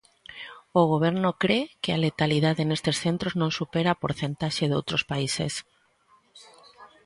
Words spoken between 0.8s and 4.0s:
Goberno cre que a letalidade nestes centros non supera a